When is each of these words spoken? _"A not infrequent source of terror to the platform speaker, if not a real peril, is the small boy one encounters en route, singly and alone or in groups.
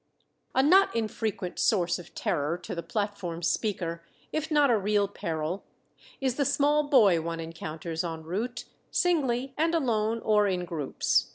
_"A 0.55 0.63
not 0.63 0.95
infrequent 0.95 1.59
source 1.59 1.99
of 1.99 2.15
terror 2.15 2.57
to 2.57 2.73
the 2.73 2.81
platform 2.81 3.43
speaker, 3.43 4.03
if 4.31 4.49
not 4.49 4.71
a 4.71 4.77
real 4.79 5.07
peril, 5.07 5.63
is 6.19 6.37
the 6.37 6.43
small 6.43 6.89
boy 6.89 7.21
one 7.21 7.39
encounters 7.39 8.03
en 8.03 8.23
route, 8.23 8.65
singly 8.89 9.53
and 9.59 9.75
alone 9.75 10.19
or 10.21 10.47
in 10.47 10.65
groups. 10.65 11.29